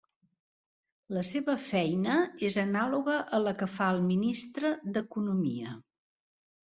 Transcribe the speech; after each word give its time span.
La 1.17 1.21
seva 1.31 1.53
feina 1.65 2.15
és 2.47 2.57
anàloga 2.61 3.17
a 3.39 3.41
la 3.49 3.53
que 3.59 3.67
fa 3.73 3.91
el 3.97 4.01
ministre 4.07 4.73
d'economia. 4.97 5.75